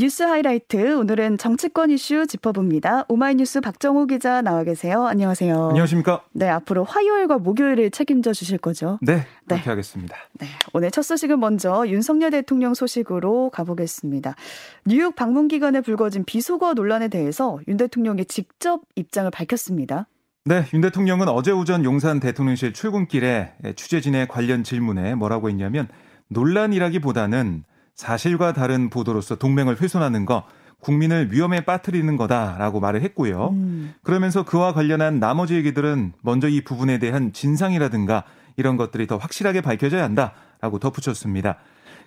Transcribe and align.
뉴스 0.00 0.22
하이라이트 0.22 0.94
오늘은 0.94 1.36
정치권 1.36 1.90
이슈 1.90 2.26
짚어봅니다. 2.26 3.04
오마이뉴스 3.08 3.60
박정호 3.60 4.06
기자 4.06 4.40
나와 4.40 4.64
계세요. 4.64 5.04
안녕하세요. 5.04 5.68
안녕하십니까? 5.68 6.22
네, 6.32 6.48
앞으로 6.48 6.84
화요일과 6.84 7.36
목요일을 7.36 7.90
책임져 7.90 8.32
주실 8.32 8.56
거죠? 8.56 8.98
네, 9.02 9.26
그렇게 9.44 9.62
네. 9.62 9.68
하겠습니다. 9.68 10.16
네, 10.38 10.46
오늘 10.72 10.90
첫 10.90 11.02
소식은 11.02 11.38
먼저 11.38 11.86
윤석열 11.86 12.30
대통령 12.30 12.72
소식으로 12.72 13.50
가보겠습니다. 13.50 14.36
뉴욕 14.86 15.14
방문 15.14 15.48
기간에 15.48 15.82
불거진 15.82 16.24
비속어 16.24 16.72
논란에 16.72 17.08
대해서 17.08 17.58
윤 17.68 17.76
대통령이 17.76 18.24
직접 18.24 18.80
입장을 18.96 19.30
밝혔습니다. 19.30 20.06
네, 20.46 20.64
윤 20.72 20.80
대통령은 20.80 21.28
어제 21.28 21.50
오전 21.50 21.84
용산 21.84 22.20
대통령실 22.20 22.72
출근길에 22.72 23.52
취재진의 23.76 24.28
관련 24.28 24.64
질문에 24.64 25.14
뭐라고 25.14 25.50
했냐면 25.50 25.88
논란이라기보다는 26.28 27.64
사실과 28.00 28.54
다른 28.54 28.88
보도로서 28.88 29.36
동맹을 29.36 29.78
훼손하는 29.78 30.24
거 30.24 30.44
국민을 30.80 31.32
위험에 31.32 31.66
빠뜨리는 31.66 32.16
거다라고 32.16 32.80
말을 32.80 33.02
했고요. 33.02 33.50
음. 33.52 33.92
그러면서 34.02 34.42
그와 34.42 34.72
관련한 34.72 35.20
나머지 35.20 35.54
얘기들은 35.54 36.14
먼저 36.22 36.48
이 36.48 36.62
부분에 36.62 36.98
대한 36.98 37.34
진상이라든가 37.34 38.24
이런 38.56 38.78
것들이 38.78 39.06
더 39.06 39.18
확실하게 39.18 39.60
밝혀져야 39.60 40.02
한다라고 40.02 40.78
덧붙였습니다. 40.78 41.58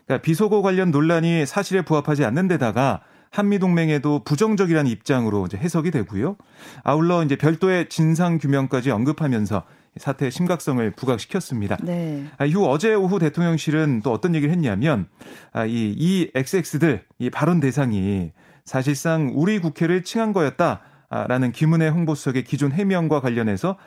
그러니까 0.08 0.24
비속어 0.24 0.64
관련 0.64 0.90
논란이 0.90 1.46
사실에 1.46 1.84
부합하지 1.84 2.26
않는 2.26 2.48
데다가 2.48 3.02
한미 3.30 3.60
동맹에도 3.60 4.24
부정적이라는 4.24 4.90
입장으로 4.90 5.46
이제 5.46 5.58
해석이 5.58 5.92
되고요. 5.92 6.38
아울러 6.84 7.24
이제 7.24 7.36
별도의 7.36 7.90
진상 7.90 8.40
규명까지 8.40 8.90
언급하면서 8.90 9.62
사태의 9.98 10.32
심각성을 10.32 10.92
부각시켰습니다. 10.92 11.78
네. 11.84 12.26
아, 12.38 12.46
이후 12.46 12.68
어제 12.68 12.94
오후 12.94 13.20
대통령실은 13.20 14.02
또 14.04 14.12
어떤 14.12 14.36
얘기를 14.36 14.54
했냐면 14.54 15.08
아, 15.52 15.66
이, 15.66 15.94
이 15.98 16.32
XX들 16.34 17.06
이 17.20 17.30
발언 17.30 17.60
대상이 17.60 18.32
사실상 18.66 19.32
우리 19.36 19.60
국회를 19.60 20.04
칭한 20.04 20.34
거였다. 20.34 20.82
라는 21.28 21.52
김은혜 21.52 21.90
홍보수석의 21.90 22.44
기존 22.44 22.72
해명과 22.72 23.22
관련해서 23.22 23.78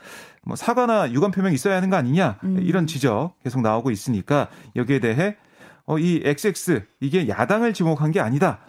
뭐 0.45 0.55
사과나 0.55 1.11
유감 1.11 1.33
표명이 1.33 1.57
있어야 1.57 1.75
하는 1.75 1.91
거 1.91 1.97
아니냐 1.97 2.39
음. 2.45 2.61
이런 2.63 2.87
지적 2.87 3.35
계속 3.43 3.63
나오고 3.63 3.91
있으니까 3.91 4.49
여기에 4.77 5.01
대해 5.01 5.37
어, 5.87 5.99
이 5.99 6.23
XX 6.25 6.83
이게 7.01 7.29
야당을 7.29 7.73
지목한 7.73 8.13
게 8.13 8.21
아니다. 8.21 8.61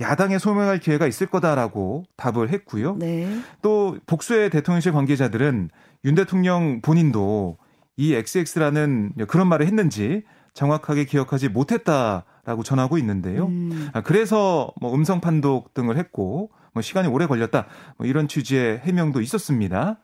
야당에 0.00 0.38
소명할 0.38 0.80
기회가 0.80 1.06
있을 1.06 1.28
거다라고 1.28 2.04
답을 2.16 2.50
했고요. 2.50 2.96
네. 2.98 3.40
또 3.62 3.98
복수의 4.06 4.50
대통령실 4.50 4.92
관계자들은 4.92 5.70
윤 6.04 6.14
대통령 6.14 6.80
본인도 6.82 7.58
이 7.96 8.14
XX라는 8.14 9.12
그런 9.28 9.48
말을 9.48 9.66
했는지 9.66 10.24
정확하게 10.54 11.04
기억하지 11.04 11.48
못했다라고 11.48 12.62
전하고 12.64 12.98
있는데요. 12.98 13.46
음. 13.46 13.90
아, 13.92 14.00
그래서 14.00 14.72
뭐 14.80 14.94
음성 14.94 15.20
판독 15.20 15.74
등을 15.74 15.96
했고 15.98 16.50
뭐 16.72 16.82
시간이 16.82 17.08
오래 17.08 17.26
걸렸다 17.26 17.66
뭐 17.96 18.06
이런 18.06 18.26
취지의 18.26 18.78
해명도 18.78 19.20
있었습니다. 19.20 19.98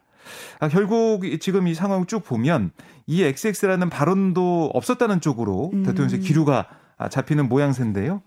아, 0.60 0.68
결국 0.68 1.22
지금 1.40 1.66
이 1.66 1.74
상황을 1.74 2.06
쭉 2.06 2.24
보면 2.24 2.70
이 3.06 3.24
XX라는 3.24 3.90
발언도 3.90 4.70
없었다는 4.74 5.20
쪽으로 5.20 5.70
음. 5.72 5.82
대통령실 5.82 6.20
기류가 6.20 6.58
아, 6.58 6.81
잡히는 7.08 7.48
모양새인데요. 7.48 8.22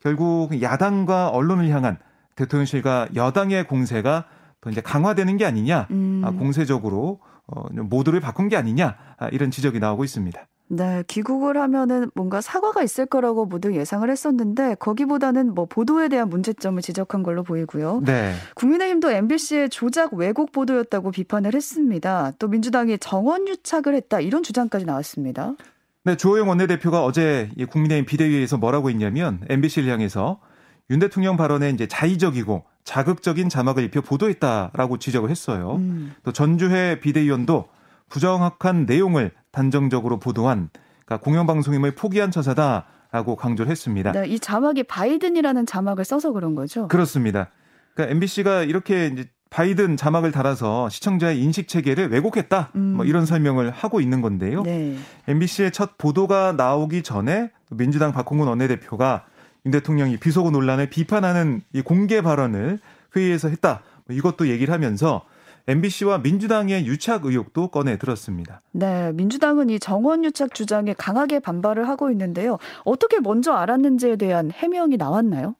결국 0.00 0.60
야당과 0.60 1.28
언론을 1.28 1.68
향한 1.70 1.98
대통령실과 2.36 3.08
여당의 3.14 3.66
공세가 3.66 4.24
더 4.60 4.70
이제 4.70 4.80
강화되는 4.80 5.36
게 5.36 5.46
아니냐, 5.46 5.86
음. 5.90 6.22
아, 6.24 6.30
공세적으로 6.30 7.20
어, 7.46 7.64
모두를 7.72 8.20
바꾼 8.20 8.48
게 8.48 8.56
아니냐 8.56 8.96
아, 9.18 9.28
이런 9.28 9.50
지적이 9.50 9.80
나오고 9.80 10.04
있습니다. 10.04 10.40
네, 10.72 11.02
귀국을 11.08 11.56
하면은 11.56 12.12
뭔가 12.14 12.40
사과가 12.40 12.84
있을 12.84 13.04
거라고 13.04 13.44
모두 13.44 13.74
예상을 13.74 14.08
했었는데 14.08 14.76
거기보다는 14.76 15.52
뭐 15.52 15.66
보도에 15.66 16.08
대한 16.08 16.28
문제점을 16.28 16.80
지적한 16.80 17.24
걸로 17.24 17.42
보이고요. 17.42 18.02
네. 18.06 18.34
국민의힘도 18.54 19.10
MBC의 19.10 19.70
조작 19.70 20.14
왜곡 20.14 20.52
보도였다고 20.52 21.10
비판을 21.10 21.54
했습니다. 21.54 22.30
또 22.38 22.46
민주당이 22.46 22.98
정원 22.98 23.48
유착을 23.48 23.96
했다 23.96 24.20
이런 24.20 24.44
주장까지 24.44 24.84
나왔습니다. 24.84 25.54
네, 26.02 26.16
주호영 26.16 26.48
원내대표가 26.48 27.04
어제 27.04 27.50
국민의힘 27.70 28.06
비대위에서 28.06 28.56
뭐라고 28.56 28.88
했냐면 28.88 29.44
MBC를 29.50 29.90
향해서 29.90 30.40
윤 30.88 30.98
대통령 30.98 31.36
발언에 31.36 31.70
이제 31.70 31.86
자의적이고 31.86 32.64
자극적인 32.84 33.50
자막을 33.50 33.84
입혀 33.84 34.00
보도했다라고 34.00 34.98
지적을 34.98 35.30
했어요. 35.30 35.76
음. 35.76 36.14
또 36.24 36.32
전주회 36.32 37.00
비대위원도 37.00 37.68
부정확한 38.08 38.86
내용을 38.86 39.30
단정적으로 39.52 40.18
보도한 40.18 40.70
그러니까 41.04 41.24
공영방송임을 41.24 41.94
포기한 41.94 42.30
처사다라고 42.30 43.36
강조를 43.36 43.70
했습니다. 43.70 44.12
네, 44.12 44.26
이 44.26 44.40
자막이 44.40 44.84
바이든이라는 44.84 45.66
자막을 45.66 46.04
써서 46.04 46.32
그런 46.32 46.54
거죠? 46.54 46.88
그렇습니다. 46.88 47.50
그러니까 47.94 48.14
MBC가 48.14 48.62
이렇게 48.62 49.06
이제 49.08 49.28
바이든 49.50 49.96
자막을 49.96 50.30
달아서 50.30 50.88
시청자의 50.88 51.40
인식 51.42 51.66
체계를 51.66 52.10
왜곡했다. 52.10 52.70
음. 52.76 52.94
뭐 52.96 53.04
이런 53.04 53.26
설명을 53.26 53.70
하고 53.70 54.00
있는 54.00 54.20
건데요. 54.20 54.62
네. 54.62 54.96
MBC의 55.26 55.72
첫 55.72 55.98
보도가 55.98 56.52
나오기 56.52 57.02
전에 57.02 57.50
민주당 57.70 58.12
박홍근 58.12 58.46
원내대표가 58.46 59.24
윤 59.66 59.72
대통령이 59.72 60.16
비속어 60.18 60.50
논란을 60.50 60.88
비판하는 60.88 61.62
이 61.72 61.82
공개 61.82 62.22
발언을 62.22 62.78
회의에서 63.16 63.48
했다. 63.48 63.82
뭐 64.06 64.16
이것도 64.16 64.48
얘기를 64.48 64.72
하면서 64.72 65.22
MBC와 65.66 66.18
민주당의 66.18 66.86
유착 66.86 67.24
의혹도 67.24 67.68
꺼내 67.68 67.98
들었습니다. 67.98 68.62
네, 68.72 69.12
민주당은 69.12 69.68
이 69.68 69.78
정원 69.78 70.24
유착 70.24 70.54
주장에 70.54 70.94
강하게 70.96 71.40
반발을 71.40 71.88
하고 71.88 72.10
있는데요. 72.10 72.58
어떻게 72.84 73.20
먼저 73.20 73.52
알았는지에 73.52 74.16
대한 74.16 74.50
해명이 74.50 74.96
나왔나요? 74.96 75.54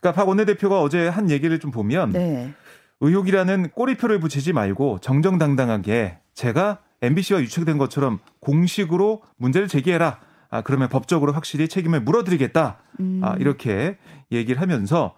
그러니까 0.00 0.12
박 0.12 0.28
원내대표가 0.28 0.80
어제 0.80 1.08
한 1.08 1.30
얘기를 1.30 1.58
좀 1.58 1.70
보면 1.70 2.12
네. 2.12 2.54
의혹이라는 3.00 3.70
꼬리표를 3.70 4.20
붙이지 4.20 4.52
말고 4.52 4.98
정정당당하게 5.00 6.18
제가 6.34 6.78
MBC와 7.02 7.40
유착된 7.40 7.78
것처럼 7.78 8.20
공식으로 8.40 9.22
문제를 9.36 9.68
제기해라. 9.68 10.20
아, 10.48 10.62
그러면 10.62 10.88
법적으로 10.88 11.32
확실히 11.32 11.68
책임을 11.68 12.00
물어드리겠다. 12.00 12.78
음. 13.00 13.20
아, 13.22 13.36
이렇게 13.38 13.98
얘기를 14.32 14.60
하면서 14.60 15.14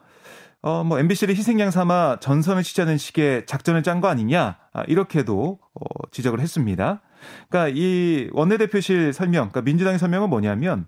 어, 0.61 0.83
뭐 0.83 0.99
MBC를 0.99 1.37
희생양 1.37 1.71
삼아 1.71 2.19
전선을 2.21 2.65
치자는 2.65 2.99
식의 2.99 3.47
작전을 3.47 3.83
짠 3.83 4.01
거 4.01 4.09
아니냐. 4.09 4.59
아, 4.73 4.83
이렇게도 4.89 5.59
어, 5.75 5.81
지적을 6.11 6.41
했습니다. 6.41 7.01
그러니까 7.49 7.73
이 7.77 8.29
원내대표실 8.33 9.13
설명, 9.13 9.51
그러니까 9.51 9.63
민주당의 9.63 9.99
설명은 9.99 10.31
뭐냐면 10.31 10.87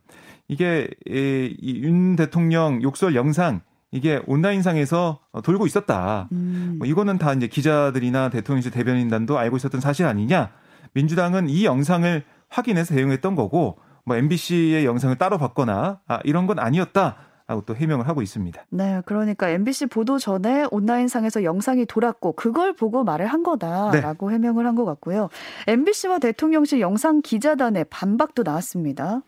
이게 0.48 0.88
이윤 1.06 2.16
대통령 2.16 2.82
욕설 2.82 3.14
영상 3.14 3.60
이게 3.92 4.22
온라인상에서 4.26 5.18
돌고 5.42 5.66
있었다. 5.66 6.28
음. 6.32 6.76
뭐 6.78 6.86
이거는 6.86 7.18
다 7.18 7.32
이제 7.32 7.46
기자들이나 7.48 8.30
대통령실 8.30 8.70
대변인단도 8.70 9.38
알고 9.38 9.56
있었던 9.56 9.80
사실 9.80 10.06
아니냐. 10.06 10.50
민주당은 10.92 11.48
이 11.48 11.64
영상을 11.64 12.22
확인해서 12.48 12.94
대응했던 12.94 13.34
거고 13.34 13.78
뭐 14.04 14.16
MBC의 14.16 14.84
영상을 14.84 15.14
따로 15.16 15.38
봤거나 15.38 16.00
아, 16.06 16.20
이런 16.24 16.46
건 16.46 16.58
아니었다. 16.58 17.16
라고 17.48 17.62
또 17.62 17.74
해명을 17.74 18.06
하고 18.06 18.22
있습니다. 18.22 18.64
네, 18.70 19.02
그러니까 19.06 19.48
MBC 19.48 19.86
보도 19.86 20.20
전에 20.20 20.66
온라인상에서 20.70 21.42
영상이 21.42 21.84
돌았고 21.84 22.34
그걸 22.34 22.74
보고 22.76 23.02
말을 23.02 23.26
한 23.26 23.42
거다라고 23.42 24.28
네. 24.28 24.34
해명을 24.36 24.66
한 24.68 24.76
것 24.76 24.84
같고요. 24.84 25.28
MBC와 25.66 26.20
대통령실 26.20 26.80
영상 26.80 27.20
기자단의 27.22 27.86
반박도 27.90 28.44
나왔습니다. 28.44 29.22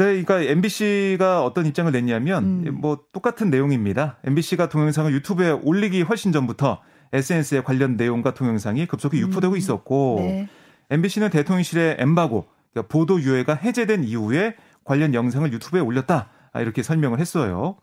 네, 0.00 0.22
그러니까 0.22 0.40
MBC가 0.40 1.44
어떤 1.44 1.66
입장을 1.66 1.92
냈냐면 1.92 2.64
음. 2.66 2.78
뭐 2.80 3.00
똑같은 3.12 3.50
내용입니다. 3.50 4.16
MBC가 4.24 4.70
동영상을 4.70 5.12
유튜브에 5.12 5.50
올리기 5.50 6.00
훨씬 6.00 6.32
전부터 6.32 6.80
SNS에 7.12 7.62
관련 7.62 7.98
내용과 7.98 8.32
동영상이 8.32 8.86
급속히 8.86 9.22
음. 9.22 9.28
유포되고 9.28 9.58
있었고 9.58 10.16
네. 10.20 10.48
MBC는 10.88 11.28
대통령실의 11.28 11.96
엠바고 11.98 12.46
그러니까 12.72 12.90
보도 12.90 13.20
유예가 13.20 13.54
해제된 13.56 14.04
이후에 14.04 14.54
관련 14.84 15.12
영상을 15.12 15.52
유튜브에 15.52 15.80
올렸다 15.80 16.30
아, 16.54 16.62
이렇게 16.62 16.82
설명을 16.82 17.20
했어요. 17.20 17.76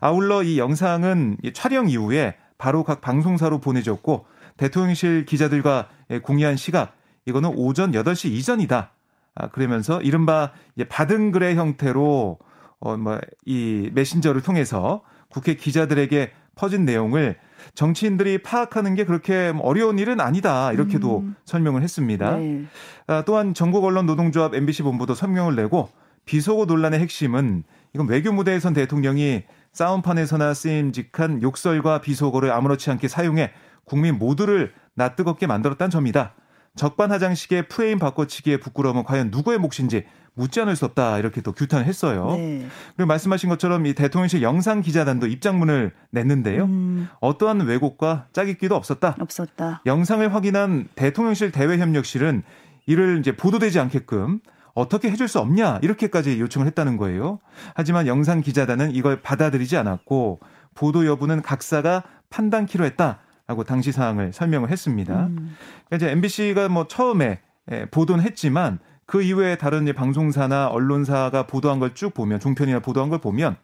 아울러 0.00 0.44
이 0.44 0.60
영상은 0.60 1.38
촬영 1.54 1.90
이후에 1.90 2.36
바로 2.56 2.84
각 2.84 3.00
방송사로 3.00 3.58
보내졌고 3.58 4.26
대통령실 4.58 5.24
기자들과 5.24 5.88
공유한 6.22 6.56
시각 6.56 6.96
이거는 7.26 7.50
오전 7.56 7.90
8시 7.90 8.30
이전이다. 8.30 8.93
아, 9.34 9.48
그러면서 9.48 10.00
이른바 10.00 10.52
이제 10.76 10.84
받은 10.84 11.32
글의 11.32 11.56
형태로 11.56 12.38
어, 12.80 12.96
뭐, 12.96 13.18
이 13.44 13.90
메신저를 13.94 14.42
통해서 14.42 15.02
국회 15.28 15.54
기자들에게 15.54 16.32
퍼진 16.54 16.84
내용을 16.84 17.36
정치인들이 17.74 18.42
파악하는 18.42 18.94
게 18.94 19.04
그렇게 19.04 19.52
어려운 19.60 19.98
일은 19.98 20.20
아니다. 20.20 20.70
이렇게도 20.72 21.20
음. 21.20 21.34
설명을 21.44 21.82
했습니다. 21.82 22.36
네. 22.36 22.66
아, 23.06 23.22
또한 23.26 23.54
전국 23.54 23.84
언론 23.84 24.06
노동조합 24.06 24.54
MBC 24.54 24.82
본부도 24.82 25.14
설명을 25.14 25.56
내고 25.56 25.88
비속어 26.26 26.66
논란의 26.66 27.00
핵심은 27.00 27.64
이건 27.94 28.08
외교 28.08 28.32
무대에선 28.32 28.74
대통령이 28.74 29.44
싸움판에서나 29.72 30.54
쓰임직한 30.54 31.42
욕설과 31.42 32.00
비속어를 32.00 32.52
아무렇지 32.52 32.90
않게 32.90 33.08
사용해 33.08 33.52
국민 33.84 34.18
모두를 34.18 34.72
낯뜨겁게 34.94 35.46
만들었다는 35.46 35.90
점이다. 35.90 36.34
적반하장식의 36.76 37.68
프레임 37.68 37.98
바꿔치기에 37.98 38.58
부끄러움은 38.58 39.04
과연 39.04 39.30
누구의 39.30 39.58
몫인지 39.58 40.04
묻지 40.34 40.60
않을 40.60 40.74
수 40.74 40.84
없다 40.84 41.18
이렇게 41.18 41.40
또 41.40 41.52
규탄을 41.52 41.86
했어요. 41.86 42.34
네. 42.36 42.66
그리고 42.96 43.06
말씀하신 43.06 43.48
것처럼 43.48 43.86
이 43.86 43.94
대통령실 43.94 44.42
영상 44.42 44.80
기자단도 44.80 45.28
입장문을 45.28 45.92
냈는데요. 46.10 46.64
음. 46.64 47.08
어떠한 47.20 47.60
왜곡과 47.60 48.26
짜깁기도 48.32 48.74
없었다. 48.74 49.16
없었다. 49.20 49.82
영상을 49.86 50.34
확인한 50.34 50.88
대통령실 50.96 51.52
대외협력실은 51.52 52.42
이를 52.86 53.20
이제 53.20 53.36
보도되지 53.36 53.78
않게끔 53.78 54.40
어떻게 54.74 55.08
해줄 55.10 55.28
수 55.28 55.38
없냐 55.38 55.78
이렇게까지 55.82 56.40
요청을 56.40 56.66
했다는 56.66 56.96
거예요. 56.96 57.38
하지만 57.74 58.08
영상 58.08 58.40
기자단은 58.40 58.92
이걸 58.92 59.22
받아들이지 59.22 59.76
않았고 59.76 60.40
보도 60.74 61.06
여부는 61.06 61.42
각사가 61.42 62.02
판단키로 62.30 62.84
했다 62.84 63.20
라고 63.46 63.64
당시 63.64 63.92
사항을 63.92 64.32
설명을 64.32 64.70
했습니다. 64.70 65.26
음. 65.26 65.56
그러니까 65.88 65.96
이제 65.96 66.10
MBC가 66.10 66.68
뭐 66.68 66.86
처음에 66.86 67.40
예, 67.70 67.86
보도는 67.90 68.24
했지만 68.24 68.78
그 69.06 69.22
이후에 69.22 69.56
다른 69.56 69.90
방송사나 69.94 70.68
언론사가 70.68 71.46
보도한 71.46 71.78
걸 71.78 71.94
쭉 71.94 72.14
보면 72.14 72.40
종편이나 72.40 72.80
보도한 72.80 73.10
걸 73.10 73.18
보면 73.20 73.56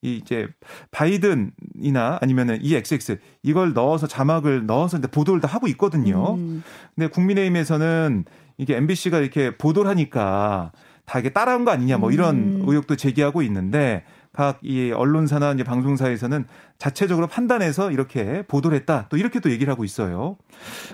이 0.00 0.16
이제 0.16 0.48
바이든이나 0.90 2.18
아니면은 2.20 2.58
이 2.62 2.74
XX 2.74 3.18
이걸 3.42 3.72
넣어서 3.72 4.06
자막을 4.06 4.66
넣어서 4.66 4.98
보도를 4.98 5.40
다 5.40 5.48
하고 5.48 5.66
있거든요. 5.68 6.34
음. 6.34 6.62
근데 6.94 7.08
국민의힘에서는 7.08 8.24
이게 8.58 8.76
MBC가 8.76 9.18
이렇게 9.18 9.56
보도를 9.56 9.90
하니까 9.90 10.72
다 11.04 11.18
이게 11.18 11.30
따라한 11.30 11.64
거 11.64 11.70
아니냐 11.70 11.98
뭐 11.98 12.12
이런 12.12 12.36
음. 12.36 12.64
의혹도 12.66 12.96
제기하고 12.96 13.42
있는데 13.42 14.04
각이 14.38 14.92
언론사나 14.92 15.50
이제 15.50 15.64
방송사에서는 15.64 16.46
자체적으로 16.78 17.26
판단해서 17.26 17.90
이렇게 17.90 18.42
보도를 18.46 18.78
했다. 18.78 19.06
또 19.08 19.16
이렇게 19.16 19.40
또 19.40 19.50
얘기를 19.50 19.68
하고 19.68 19.84
있어요. 19.84 20.36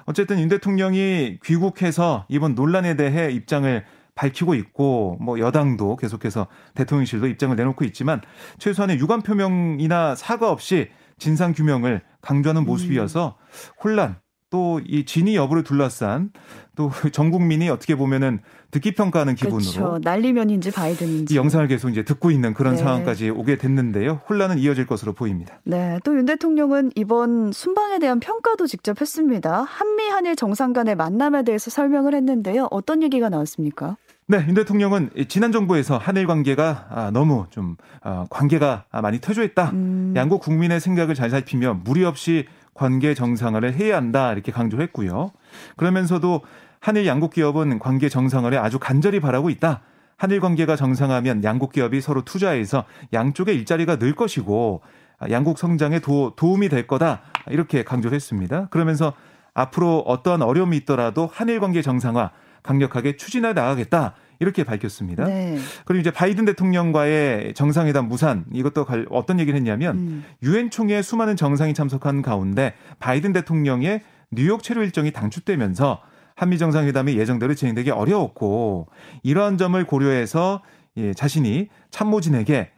어쨌든 0.06 0.41
윤 0.41 0.49
대통령이 0.49 1.41
귀국해서 1.44 2.25
이번 2.31 2.55
논란에 2.55 2.96
대해 2.96 3.31
입장을 3.31 3.85
밝히고 4.14 4.55
있고 4.55 5.19
뭐 5.20 5.38
여당도 5.38 5.96
계속해서 5.96 6.46
대통령실도 6.75 7.26
입장을 7.26 7.55
내놓고 7.55 7.85
있지만 7.85 8.23
최소한의 8.58 8.99
유감 8.99 9.20
표명이나 9.20 10.14
사과 10.14 10.50
없이 10.50 10.88
진상 11.19 11.52
규명을 11.52 12.00
강조하는 12.23 12.64
모습이어서 12.64 13.37
혼란 13.82 14.17
또 14.54 14.78
이 14.86 15.04
진위 15.04 15.34
여부를 15.34 15.64
둘러싼 15.64 16.30
또 16.76 16.90
전 17.12 17.32
국민이 17.32 17.68
어떻게 17.68 17.96
보면은 17.96 18.38
듣기 18.70 18.92
평가하는 18.94 19.34
기분으로 19.34 19.58
그렇죠. 19.58 19.98
난리면인지 20.02 20.70
바이든인지 20.70 21.34
이 21.34 21.36
영상을 21.36 21.66
계속 21.66 21.88
이제 21.90 22.04
듣고 22.04 22.30
있는 22.30 22.54
그런 22.54 22.74
네. 22.74 22.78
상황까지 22.82 23.30
오게 23.30 23.58
됐는데요. 23.58 24.20
혼란은 24.28 24.58
이어질 24.58 24.86
것으로 24.86 25.12
보입니다. 25.12 25.58
네, 25.64 25.98
또 26.04 26.14
윤 26.14 26.24
대통령은 26.26 26.92
이번 26.94 27.50
순방에 27.50 27.98
대한 27.98 28.20
평가도 28.20 28.68
직접 28.68 29.00
했습니다. 29.00 29.62
한미 29.68 30.08
한일 30.08 30.36
정상 30.36 30.72
간의 30.72 30.94
만남에 30.94 31.42
대해서 31.42 31.70
설명을 31.70 32.14
했는데요. 32.14 32.68
어떤 32.70 33.02
얘기가 33.02 33.28
나왔습니까? 33.28 33.96
네, 34.26 34.44
윤 34.48 34.54
대통령은 34.54 35.10
지난 35.28 35.50
정부에서 35.52 35.98
한일 35.98 36.26
관계가 36.26 36.86
아, 36.90 37.10
너무 37.12 37.46
좀 37.50 37.76
아, 38.02 38.26
관계가 38.30 38.84
많이 39.02 39.20
퇴조했다. 39.20 39.70
음. 39.72 40.14
양국 40.16 40.40
국민의 40.40 40.80
생각을 40.80 41.14
잘 41.14 41.28
살피며 41.30 41.80
무리 41.84 42.04
없이 42.04 42.46
관계 42.74 43.14
정상화를 43.14 43.74
해야 43.74 43.96
한다 43.96 44.32
이렇게 44.32 44.52
강조했고요. 44.52 45.30
그러면서도 45.76 46.42
한일 46.80 47.06
양국 47.06 47.32
기업은 47.32 47.78
관계 47.78 48.08
정상화를 48.08 48.58
아주 48.58 48.78
간절히 48.78 49.20
바라고 49.20 49.48
있다. 49.48 49.80
한일 50.16 50.40
관계가 50.40 50.76
정상화하면 50.76 51.42
양국 51.44 51.72
기업이 51.72 52.00
서로 52.00 52.22
투자해서 52.24 52.84
양쪽의 53.12 53.56
일자리가 53.56 53.96
늘 53.96 54.14
것이고 54.14 54.82
양국 55.30 55.58
성장에 55.58 56.00
도, 56.00 56.34
도움이 56.36 56.68
될 56.68 56.86
거다 56.86 57.22
이렇게 57.48 57.84
강조를 57.84 58.14
했습니다. 58.14 58.68
그러면서 58.70 59.14
앞으로 59.54 60.00
어떠한 60.00 60.42
어려움이 60.42 60.76
있더라도 60.78 61.28
한일 61.32 61.60
관계 61.60 61.80
정상화 61.80 62.30
강력하게 62.62 63.16
추진해 63.16 63.52
나가겠다. 63.52 64.14
이렇게 64.38 64.64
밝혔습니다. 64.64 65.25
네. 65.25 65.58
그리고 65.84 66.00
이제 66.00 66.10
바이든 66.10 66.44
대통령과의 66.44 67.54
정상회담 67.54 68.08
무산 68.08 68.44
이것도 68.52 68.86
어떤 69.10 69.40
얘기를 69.40 69.56
했냐면 69.56 69.96
음. 69.96 70.25
유엔 70.42 70.66
음. 70.66 70.70
총회에 70.70 71.02
수많은 71.02 71.36
정상이 71.36 71.75
참석한 71.75 72.22
가운데 72.22 72.75
바이든 72.98 73.32
대통령의 73.32 74.02
뉴욕 74.31 74.62
체류 74.62 74.82
일정이 74.82 75.12
당축되면서 75.12 76.00
한미 76.34 76.58
정상회담이 76.58 77.16
예정대로 77.16 77.54
진행되기 77.54 77.90
어려웠고 77.90 78.88
이러한 79.22 79.56
점을 79.56 79.82
고려해서 79.84 80.62
예, 80.96 81.12
자신이 81.12 81.69
참모진에게 81.90 82.70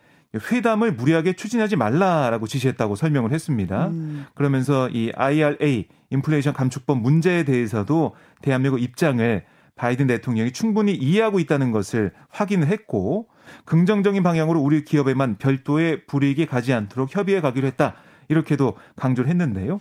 회담을 0.52 0.92
무리하게 0.92 1.32
추진하지 1.34 1.76
말라라고 1.76 2.46
지시했다고 2.46 2.96
설명을 2.96 3.32
했습니다. 3.32 3.88
음. 3.88 4.26
그러면서 4.34 4.88
이 4.90 5.10
IRA 5.14 5.88
인플레이션 6.10 6.52
감축법 6.52 7.00
문제에 7.00 7.44
대해서도 7.44 8.14
대한민국 8.42 8.82
입장을 8.82 9.44
바이든 9.76 10.06
대통령이 10.08 10.52
충분히 10.52 10.94
이해하고 10.94 11.38
있다는 11.38 11.70
것을 11.70 12.12
확인을 12.30 12.66
했고 12.68 13.28
긍정적인 13.64 14.22
방향으로 14.22 14.60
우리 14.60 14.84
기업에만 14.84 15.36
별도의 15.36 16.06
불이익이 16.06 16.46
가지 16.46 16.72
않도록 16.72 17.14
협의해 17.14 17.40
가기로 17.40 17.66
했다. 17.68 17.94
이렇게도 18.28 18.76
강조를 18.96 19.30
했는데요. 19.30 19.78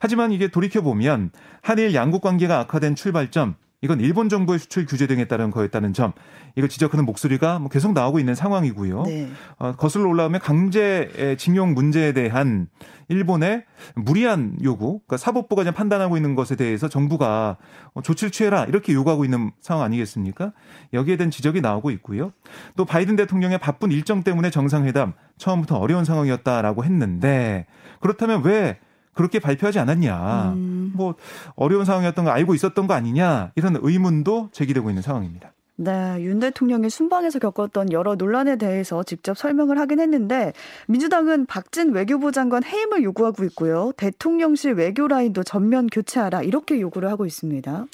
하지만 0.00 0.32
이게 0.32 0.48
돌이켜 0.48 0.80
보면 0.80 1.30
한일 1.60 1.94
양국 1.94 2.22
관계가 2.22 2.60
악화된 2.60 2.94
출발점 2.94 3.56
이건 3.82 4.00
일본 4.00 4.28
정부의 4.28 4.60
수출 4.60 4.86
규제 4.86 5.06
등에 5.06 5.26
따른 5.26 5.50
거였다는 5.50 5.92
점 5.92 6.12
이걸 6.54 6.68
지적하는 6.68 7.04
목소리가 7.04 7.58
뭐 7.58 7.68
계속 7.68 7.92
나오고 7.92 8.20
있는 8.20 8.34
상황이고요. 8.34 9.02
네. 9.02 9.28
어, 9.58 9.72
거슬러 9.72 10.08
올라오면 10.08 10.40
강제 10.40 11.36
징용 11.38 11.74
문제에 11.74 12.12
대한 12.12 12.68
일본의 13.08 13.64
무리한 13.94 14.56
요구, 14.62 15.00
그러니까 15.00 15.16
사법부가 15.16 15.64
지금 15.64 15.74
판단하고 15.74 16.16
있는 16.16 16.34
것에 16.34 16.56
대해서 16.56 16.88
정부가 16.88 17.56
어, 17.92 18.02
조치를 18.02 18.30
취해라 18.30 18.64
이렇게 18.64 18.92
요구하고 18.92 19.24
있는 19.24 19.50
상황 19.60 19.84
아니겠습니까? 19.84 20.52
여기에 20.92 21.16
대한 21.16 21.30
지적이 21.30 21.60
나오고 21.60 21.90
있고요. 21.90 22.32
또 22.76 22.84
바이든 22.84 23.16
대통령의 23.16 23.58
바쁜 23.58 23.90
일정 23.90 24.22
때문에 24.22 24.50
정상회담 24.50 25.14
처음부터 25.38 25.76
어려운 25.76 26.04
상황이었다라고 26.04 26.84
했는데 26.84 27.66
그렇다면 28.00 28.44
왜 28.44 28.78
그렇게 29.14 29.38
발표하지 29.38 29.78
않았냐. 29.78 30.52
음. 30.54 30.92
뭐 30.94 31.14
어려운 31.54 31.84
상황이었던 31.84 32.24
거 32.24 32.30
알고 32.30 32.54
있었던 32.54 32.86
거 32.86 32.94
아니냐. 32.94 33.52
이런 33.54 33.76
의문도 33.80 34.50
제기되고 34.52 34.90
있는 34.90 35.02
상황입니다. 35.02 35.52
네, 35.76 36.16
윤 36.20 36.38
대통령이 36.38 36.90
순방에서 36.90 37.38
겪었던 37.38 37.92
여러 37.92 38.14
논란에 38.14 38.56
대해서 38.56 39.02
직접 39.02 39.36
설명을 39.36 39.78
하긴 39.78 40.00
했는데 40.00 40.52
민주당은 40.86 41.46
박진 41.46 41.92
외교부 41.92 42.30
장관 42.30 42.62
해임을 42.62 43.02
요구하고 43.02 43.42
있고요. 43.44 43.92
대통령실 43.96 44.74
외교 44.74 45.08
라인도 45.08 45.42
전면 45.42 45.86
교체하라 45.86 46.42
이렇게 46.42 46.80
요구를 46.80 47.10
하고 47.10 47.26
있습니다. 47.26 47.86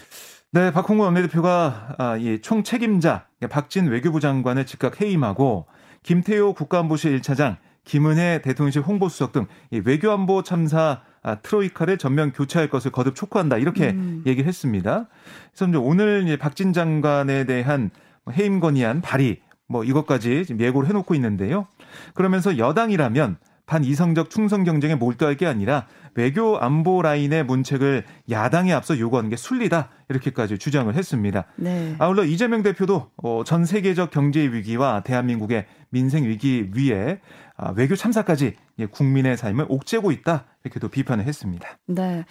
네, 0.50 0.72
박홍구 0.72 1.04
원내대표가 1.04 1.94
아, 1.98 2.16
이 2.16 2.40
총책임자 2.40 3.26
박진 3.48 3.86
외교부 3.86 4.18
장관을 4.18 4.66
즉각 4.66 5.00
해임하고 5.00 5.66
김태호 6.02 6.54
국가안보실 6.54 7.20
1차장, 7.20 7.56
김은혜 7.84 8.42
대통령실 8.42 8.82
홍보수석 8.82 9.32
등 9.32 9.46
외교안보 9.70 10.42
참사 10.42 11.02
아, 11.22 11.36
트로이카를 11.36 11.98
전면 11.98 12.32
교체할 12.32 12.68
것을 12.68 12.90
거듭 12.90 13.14
촉구한다 13.14 13.58
이렇게 13.58 13.90
음. 13.90 14.22
얘기를 14.26 14.48
했습니다. 14.48 15.06
그래서 15.52 15.68
이제 15.68 15.76
오늘 15.78 16.36
박진 16.38 16.72
장관에 16.72 17.44
대한 17.44 17.90
해임 18.32 18.60
건의안 18.60 19.00
발의 19.00 19.40
뭐 19.66 19.84
이것까지 19.84 20.46
지금 20.46 20.60
예고를 20.60 20.88
해놓고 20.88 21.14
있는데요. 21.14 21.66
그러면서 22.14 22.58
여당이라면 22.58 23.36
반이성적 23.66 24.30
충성 24.30 24.64
경쟁에 24.64 24.94
몰두할 24.94 25.36
게 25.36 25.46
아니라 25.46 25.86
외교 26.14 26.58
안보 26.58 27.02
라인의 27.02 27.44
문책을 27.44 28.04
야당에 28.30 28.72
앞서 28.72 28.98
요구하는 28.98 29.28
게 29.28 29.36
순리다 29.36 29.90
이렇게까지 30.08 30.58
주장을 30.58 30.92
했습니다. 30.92 31.44
네. 31.56 31.94
아울러 31.98 32.24
이재명 32.24 32.62
대표도 32.62 33.10
어, 33.18 33.42
전 33.44 33.66
세계적 33.66 34.10
경제 34.10 34.40
위기와 34.40 35.02
대한민국의 35.02 35.66
민생 35.90 36.24
위기 36.24 36.70
위에 36.74 37.20
아, 37.56 37.72
외교 37.76 37.94
참사까지 37.94 38.54
국민의 38.90 39.36
삶을 39.36 39.66
옥죄고 39.68 40.12
있다 40.12 40.44
이렇게도 40.68 40.88
비판을 40.88 41.24
했습니다. 41.24 41.78
네. 41.86 42.24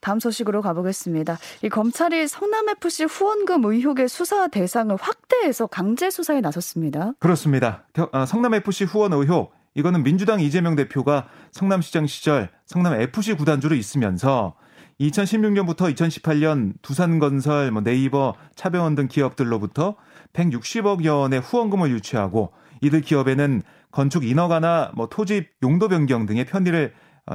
다음 0.00 0.18
소식으로 0.18 0.62
가보겠습니다. 0.62 1.38
이 1.62 1.68
검찰이 1.68 2.26
성남FC 2.26 3.04
후원금 3.04 3.64
의혹의 3.64 4.08
수사 4.08 4.48
대상을 4.48 4.94
확대해서 5.00 5.68
강제 5.68 6.10
수사에 6.10 6.40
나섰습니다. 6.40 7.12
그렇습니다. 7.20 7.84
아, 8.10 8.26
성남FC 8.26 8.84
후원 8.84 9.12
의혹 9.12 9.54
이거는 9.74 10.02
민주당 10.02 10.40
이재명 10.40 10.74
대표가 10.74 11.28
성남시장 11.52 12.08
시절 12.08 12.50
성남FC 12.66 13.34
구단주로 13.34 13.76
있으면서 13.76 14.56
2016년부터 15.00 15.94
2018년 15.94 16.74
두산건설, 16.82 17.70
뭐 17.70 17.82
네이버, 17.82 18.34
차병원 18.56 18.96
등 18.96 19.08
기업들로부터 19.08 19.96
160억여 20.32 21.20
원의 21.20 21.40
후원금을 21.40 21.90
유치하고 21.90 22.52
이들 22.80 23.00
기업에는 23.02 23.62
건축 23.92 24.24
인허가나 24.24 24.92
뭐 24.94 25.08
토지 25.08 25.46
용도 25.62 25.88
변경 25.88 26.26
등의 26.26 26.44
편의를 26.44 26.92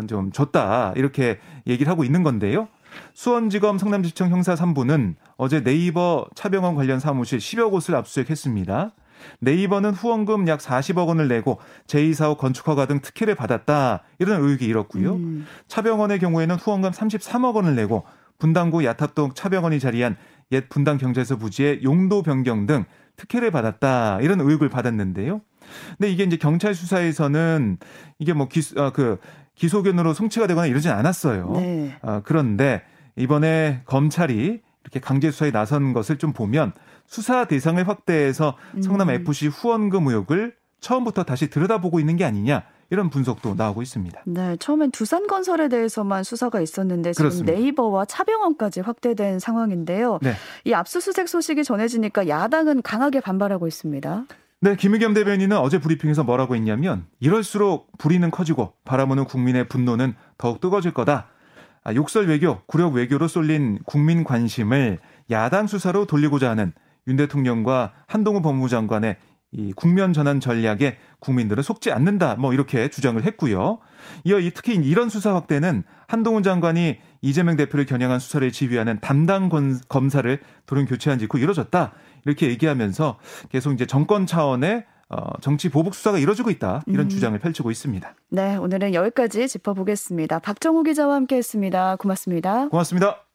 좀 0.08 0.32
줬다 0.32 0.94
이렇게 0.96 1.40
얘기를 1.66 1.90
하고 1.90 2.04
있는 2.04 2.24
건데요. 2.24 2.68
수원지검 3.14 3.78
성남지청 3.78 4.30
형사 4.30 4.56
3부는 4.56 5.16
어제 5.38 5.64
네이버 5.64 6.26
차병원 6.36 6.76
관련 6.76 7.00
사무실 7.00 7.40
10여 7.40 7.72
곳을 7.72 7.96
압수수색했습니다. 7.96 8.92
네이버는 9.40 9.92
후원금 9.92 10.48
약 10.48 10.60
40억 10.60 11.08
원을 11.08 11.28
내고 11.28 11.60
제2사업 11.88 12.38
건축허가 12.38 12.86
등 12.86 13.02
특혜를 13.02 13.36
받았다 13.36 14.04
이런 14.20 14.42
의혹이 14.42 14.66
일었고요. 14.66 15.16
음. 15.16 15.48
차병원의 15.68 16.20
경우에는 16.20 16.56
후원금 16.56 16.92
33억 16.92 17.56
원을 17.56 17.76
내고 17.76 18.04
분당구 18.38 18.86
야탑동 18.86 19.34
차병원이 19.34 19.80
자리한 19.80 20.16
옛 20.52 20.70
분당 20.70 20.98
경찰서 20.98 21.38
부지의 21.38 21.84
용도 21.84 22.22
변경 22.22 22.66
등 22.68 22.86
특혜를 23.16 23.52
받았다 23.52 24.20
이런 24.22 24.40
의혹을 24.40 24.70
받았는데요. 24.70 25.42
근데 25.98 26.12
이게 26.12 26.24
이제 26.24 26.38
경찰 26.38 26.76
수사에서는 26.76 27.78
이게 28.20 28.34
뭐 28.34 28.48
기소 28.48 28.82
아, 28.82 28.92
그 28.92 29.18
기소견으로 29.58 30.14
송치가 30.14 30.48
되거나 30.48 30.68
이러진 30.68 30.92
않았어요. 30.92 31.52
네. 31.56 31.98
아, 32.02 32.22
그런데 32.24 32.84
이번에 33.16 33.82
검찰이 33.86 34.62
이렇게 34.84 35.00
강제 35.00 35.32
수사에 35.32 35.52
나선 35.52 35.94
것을 35.94 36.18
좀 36.18 36.32
보면 36.32 36.72
수사 37.08 37.46
대상을 37.46 37.86
확대해서 37.88 38.56
성남 38.82 39.10
FC 39.10 39.48
음. 39.48 39.52
후원금 39.52 40.08
의혹을 40.08 40.56
처음부터 40.80 41.24
다시 41.24 41.50
들여다보고 41.50 42.00
있는 42.00 42.16
게 42.16 42.24
아니냐 42.24 42.64
이런 42.90 43.10
분석도 43.10 43.56
나오고 43.56 43.82
있습니다. 43.82 44.22
네, 44.26 44.56
처음엔 44.58 44.92
두산 44.92 45.28
건설에 45.28 45.68
대해서만 45.68 46.24
수사가 46.24 46.62
있었는데 46.62 47.12
지금 47.14 47.24
그렇습니다. 47.24 47.54
네이버와 47.54 48.06
차병원까지 48.06 48.82
확대된 48.82 49.40
상황인데요. 49.40 50.20
네. 50.22 50.34
이 50.64 50.74
압수수색 50.74 51.28
소식이 51.28 51.64
전해지니까 51.64 52.30
야당은 52.30 52.84
강하게 52.84 53.20
반발하고 53.20 53.68
있습니다. 53.68 54.26
네, 54.60 54.76
김의겸 54.76 55.14
대변인은 55.14 55.56
어제 55.56 55.78
브리핑에서 55.80 56.24
뭐라고 56.24 56.56
했냐면 56.56 57.06
이럴수록 57.20 57.96
불의는 58.00 58.32
커지고 58.32 58.74
바라보는 58.86 59.26
국민의 59.26 59.68
분노는 59.68 60.16
더욱 60.40 60.60
뜨거워질 60.62 60.96
거다. 60.96 61.28
아, 61.84 61.94
욕설 61.94 62.26
외교, 62.26 62.62
구력 62.66 62.96
외교로 62.96 63.28
쏠린 63.28 63.78
국민 63.86 64.24
관심을 64.24 64.98
야당 65.30 65.68
수사로 65.68 66.06
돌리고자 66.06 66.50
하는 66.50 66.74
윤 67.08 67.18
대통령과 67.18 67.94
한동훈 68.08 68.42
법무부 68.42 68.68
장관의 68.68 69.18
이 69.52 69.74
국면 69.74 70.12
전환 70.12 70.40
전략에 70.40 70.98
국민들은 71.20 71.62
속지 71.62 71.92
않는다. 71.92 72.36
뭐 72.36 72.52
이렇게 72.52 72.90
주장을 72.90 73.24
했고요. 73.24 73.78
이어 74.24 74.40
특히 74.54 74.74
이런 74.76 75.10
수사 75.10 75.36
확대는 75.36 75.84
한동훈 76.08 76.42
장관이 76.44 76.98
이재명 77.22 77.56
대표를 77.56 77.86
겨냥한 77.86 78.20
수사를 78.20 78.52
지휘하는 78.52 79.00
담당 79.02 79.50
검사를 79.88 80.40
돌연 80.66 80.86
교체한 80.86 81.20
직후 81.20 81.40
이뤄졌다. 81.40 81.94
이렇게 82.28 82.50
얘기하면서 82.50 83.18
계속 83.50 83.74
이제 83.74 83.86
정권 83.86 84.26
차원의 84.26 84.86
어, 85.10 85.40
정치 85.42 85.70
보복 85.70 85.96
수사가 85.96 86.20
이뤄지고 86.20 86.50
있다 86.50 86.84
이런 86.86 87.06
음. 87.06 87.10
주장을 87.10 87.38
펼치고 87.40 87.72
있습니다. 87.72 88.16
네, 88.30 88.58
오늘은 88.58 88.94
여기까지 88.94 89.48
짚어보겠습니다. 89.48 90.40
박정우 90.40 90.84
기자와 90.84 91.16
함께했습니다. 91.16 91.96
고맙습니다. 91.96 92.68
고맙습니다. 92.68 93.27